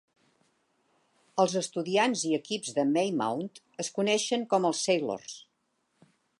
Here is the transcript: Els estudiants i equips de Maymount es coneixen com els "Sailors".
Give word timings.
Els 1.43 1.57
estudiants 1.61 2.23
i 2.31 2.33
equips 2.39 2.73
de 2.79 2.87
Maymount 2.95 3.53
es 3.85 3.95
coneixen 4.01 4.49
com 4.55 4.69
els 4.71 4.85
"Sailors". 4.89 5.41